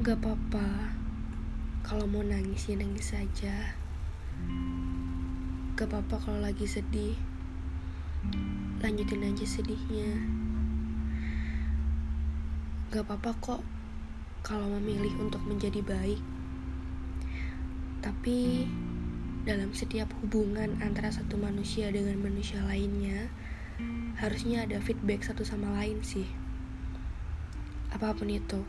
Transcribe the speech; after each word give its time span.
Gak 0.00 0.16
apa-apa. 0.16 0.96
Kalau 1.84 2.08
mau 2.08 2.24
nangis 2.24 2.72
ya 2.72 2.80
nangis 2.80 3.12
saja 3.12 3.76
Gak 5.76 5.92
apa-apa 5.92 6.16
kalau 6.16 6.40
lagi 6.40 6.64
sedih. 6.64 7.12
Lanjutin 8.80 9.28
aja 9.28 9.44
sedihnya. 9.44 10.08
Gak 12.88 13.04
apa-apa 13.04 13.36
kok 13.44 13.60
Kalau 14.40 14.72
memilih 14.80 15.12
untuk 15.20 15.44
menjadi 15.44 15.84
baik. 15.84 16.24
Tapi 18.00 18.64
Dalam 19.44 19.76
setiap 19.76 20.08
hubungan 20.24 20.80
antara 20.80 21.12
satu 21.12 21.36
manusia 21.36 21.92
dengan 21.92 22.16
manusia 22.24 22.64
lainnya 22.64 23.28
Harusnya 24.16 24.64
ada 24.64 24.80
feedback 24.80 25.28
satu 25.28 25.44
sama 25.44 25.68
lain 25.76 26.00
sih 26.00 26.39
apa 27.90 28.14
pun 28.14 28.30
itu 28.30 28.62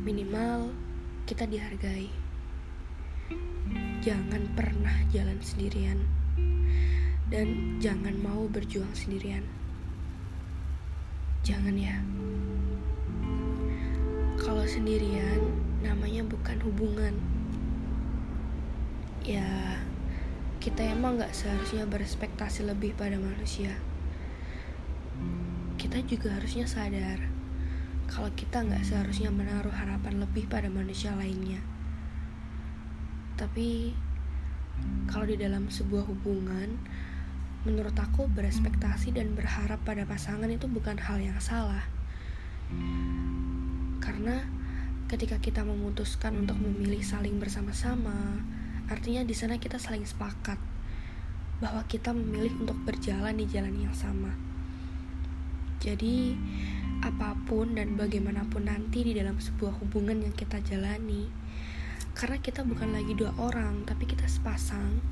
minimal 0.00 0.72
kita 1.28 1.44
dihargai. 1.44 2.08
Jangan 4.00 4.56
pernah 4.56 4.96
jalan 5.12 5.36
sendirian. 5.44 6.00
Dan 7.28 7.76
jangan 7.76 8.16
mau 8.16 8.48
berjuang 8.48 8.94
sendirian. 8.96 9.44
Jangan 11.44 11.76
ya. 11.76 12.00
Kalau 14.40 14.64
sendirian 14.64 15.52
namanya 15.84 16.24
bukan 16.24 16.56
hubungan. 16.64 17.14
Ya 19.26 19.76
kita 20.62 20.88
emang 20.88 21.20
gak 21.20 21.36
seharusnya 21.36 21.84
berespektasi 21.84 22.64
lebih 22.64 22.96
pada 22.96 23.20
manusia. 23.20 23.76
Kita 25.76 26.00
juga 26.06 26.32
harusnya 26.38 26.64
sadar 26.64 27.35
kalau 28.06 28.30
kita 28.38 28.62
nggak 28.62 28.86
seharusnya 28.86 29.34
menaruh 29.34 29.74
harapan 29.74 30.22
lebih 30.22 30.46
pada 30.46 30.70
manusia 30.70 31.12
lainnya. 31.18 31.58
Tapi 33.36 33.92
kalau 35.10 35.26
di 35.28 35.36
dalam 35.36 35.68
sebuah 35.68 36.06
hubungan, 36.08 36.78
menurut 37.66 37.94
aku 37.98 38.30
berespektasi 38.30 39.10
dan 39.12 39.34
berharap 39.34 39.82
pada 39.82 40.06
pasangan 40.06 40.48
itu 40.48 40.70
bukan 40.70 40.96
hal 40.96 41.18
yang 41.18 41.36
salah. 41.42 41.84
Karena 43.98 44.46
ketika 45.10 45.38
kita 45.42 45.62
memutuskan 45.66 46.38
untuk 46.38 46.58
memilih 46.62 47.02
saling 47.02 47.38
bersama-sama, 47.42 48.42
artinya 48.86 49.26
di 49.26 49.34
sana 49.34 49.58
kita 49.58 49.82
saling 49.82 50.06
sepakat 50.06 50.58
bahwa 51.58 51.82
kita 51.88 52.12
memilih 52.12 52.52
untuk 52.62 52.78
berjalan 52.86 53.34
di 53.34 53.46
jalan 53.48 53.74
yang 53.76 53.94
sama. 53.96 54.55
Jadi, 55.80 56.36
apa 57.04 57.36
pun 57.44 57.76
dan 57.76 57.94
bagaimanapun 57.94 58.66
nanti 58.66 59.04
di 59.04 59.12
dalam 59.12 59.36
sebuah 59.36 59.78
hubungan 59.84 60.24
yang 60.24 60.34
kita 60.34 60.58
jalani 60.64 61.28
karena 62.16 62.40
kita 62.40 62.64
bukan 62.64 62.96
lagi 62.96 63.12
dua 63.12 63.28
orang 63.36 63.84
tapi 63.84 64.08
kita 64.08 64.24
sepasang 64.24 65.04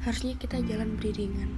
harusnya 0.00 0.32
kita 0.40 0.56
jalan 0.64 0.96
beriringan. 0.96 1.52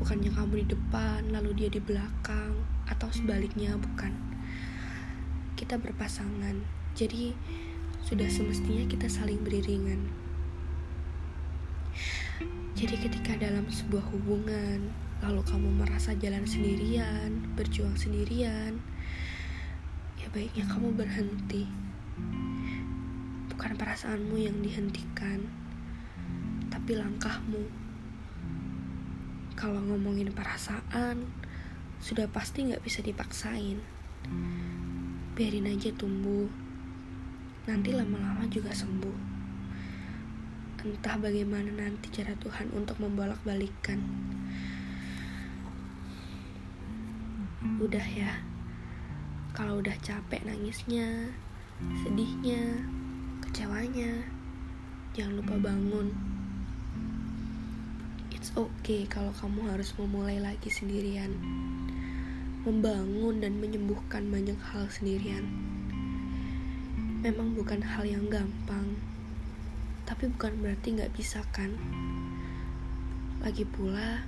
Bukannya 0.00 0.32
kamu 0.32 0.64
di 0.64 0.66
depan 0.72 1.28
lalu 1.28 1.52
dia 1.52 1.68
di 1.68 1.76
belakang 1.76 2.56
atau 2.88 3.12
sebaliknya 3.12 3.76
bukan. 3.76 4.16
Kita 5.52 5.76
berpasangan. 5.76 6.64
Jadi 6.96 7.36
sudah 8.00 8.30
semestinya 8.32 8.88
kita 8.88 9.12
saling 9.12 9.44
beriringan 9.44 10.27
jadi 12.78 12.94
ketika 12.94 13.34
dalam 13.34 13.66
sebuah 13.66 14.06
hubungan 14.14 14.86
lalu 15.18 15.42
kamu 15.42 15.82
merasa 15.82 16.14
jalan 16.14 16.46
sendirian, 16.46 17.50
berjuang 17.58 17.98
sendirian, 17.98 18.78
ya 20.14 20.30
baiknya 20.30 20.62
kamu 20.70 20.94
berhenti. 20.94 21.66
Bukan 23.50 23.74
perasaanmu 23.74 24.38
yang 24.38 24.62
dihentikan, 24.62 25.42
tapi 26.70 26.94
langkahmu. 26.94 27.66
Kalau 29.58 29.82
ngomongin 29.82 30.30
perasaan, 30.30 31.26
sudah 31.98 32.30
pasti 32.30 32.70
gak 32.70 32.86
bisa 32.86 33.02
dipaksain. 33.02 33.82
Biarin 35.34 35.66
aja 35.66 35.90
tumbuh, 35.98 36.46
nanti 37.66 37.90
lama-lama 37.90 38.46
juga 38.46 38.70
sembuh. 38.70 39.37
Entah 40.78 41.18
bagaimana 41.18 41.74
nanti 41.74 42.06
cara 42.14 42.38
Tuhan 42.38 42.70
untuk 42.70 43.02
membolak-balikan. 43.02 43.98
udah 47.78 48.06
ya. 48.10 48.32
Kalau 49.54 49.82
udah 49.82 49.94
capek 50.02 50.42
nangisnya 50.46 51.34
sedihnya 52.02 52.82
kecewanya 53.42 54.22
jangan 55.14 55.42
lupa 55.42 55.54
bangun. 55.58 56.14
It's 58.30 58.54
okay 58.54 59.06
kalau 59.10 59.34
kamu 59.34 59.66
harus 59.74 59.94
memulai 59.98 60.38
lagi 60.38 60.70
sendirian. 60.70 61.34
Membangun 62.62 63.42
dan 63.42 63.58
menyembuhkan 63.58 64.30
banyak 64.30 64.58
hal 64.74 64.86
sendirian. 64.90 65.46
Memang 67.22 67.58
bukan 67.58 67.82
hal 67.82 68.06
yang 68.06 68.30
gampang 68.30 68.94
tapi 70.08 70.32
bukan 70.32 70.64
berarti 70.64 70.96
nggak 70.96 71.12
bisa 71.12 71.44
kan 71.52 71.76
lagi 73.44 73.68
pula 73.68 74.24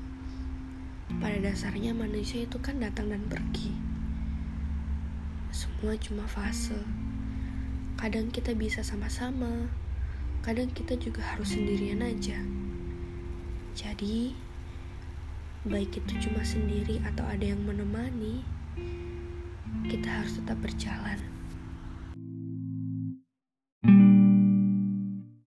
pada 1.18 1.42
dasarnya 1.42 1.90
manusia 1.90 2.46
itu 2.46 2.62
kan 2.62 2.78
datang 2.78 3.10
dan 3.10 3.26
pergi. 3.26 3.74
Semua 5.50 5.98
cuma 5.98 6.22
fase. 6.30 6.78
Kadang 7.98 8.30
kita 8.30 8.54
bisa 8.54 8.86
sama-sama, 8.86 9.66
kadang 10.46 10.70
kita 10.70 10.94
juga 10.94 11.26
harus 11.26 11.58
sendirian 11.58 12.06
aja. 12.06 12.38
Jadi, 13.74 14.38
baik 15.66 15.98
itu 15.98 16.30
cuma 16.30 16.46
sendiri 16.46 17.02
atau 17.02 17.26
ada 17.26 17.42
yang 17.42 17.66
menemani, 17.66 18.46
kita 19.90 20.22
harus 20.22 20.38
tetap 20.38 20.62
berjalan. 20.62 21.18